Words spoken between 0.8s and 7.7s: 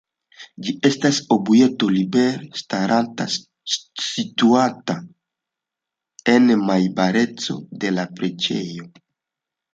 estas objekto libere staranta, situanta en najbareco